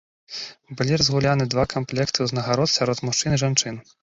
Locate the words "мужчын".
3.11-3.31